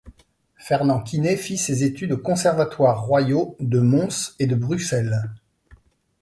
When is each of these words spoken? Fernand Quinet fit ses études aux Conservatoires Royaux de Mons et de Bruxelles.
Fernand 0.57 1.03
Quinet 1.03 1.37
fit 1.37 1.59
ses 1.59 1.83
études 1.83 2.13
aux 2.13 2.17
Conservatoires 2.17 3.03
Royaux 3.05 3.55
de 3.59 3.79
Mons 3.79 4.33
et 4.39 4.47
de 4.47 4.55
Bruxelles. 4.55 5.29